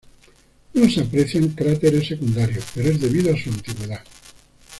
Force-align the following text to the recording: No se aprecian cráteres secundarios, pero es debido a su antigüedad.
No 0.73 0.89
se 0.89 1.01
aprecian 1.01 1.49
cráteres 1.49 2.07
secundarios, 2.07 2.65
pero 2.73 2.89
es 2.89 2.99
debido 2.99 3.31
a 3.31 3.37
su 3.37 3.51
antigüedad. 3.51 4.03